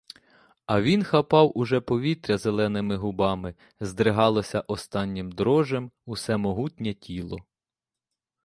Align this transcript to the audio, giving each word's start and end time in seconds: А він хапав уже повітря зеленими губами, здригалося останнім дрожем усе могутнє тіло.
А 0.65 0.81
він 0.81 1.03
хапав 1.03 1.57
уже 1.57 1.81
повітря 1.81 2.37
зеленими 2.37 2.95
губами, 2.95 3.55
здригалося 3.79 4.63
останнім 4.67 5.31
дрожем 5.31 5.91
усе 6.05 6.37
могутнє 6.37 6.93
тіло. 6.93 7.39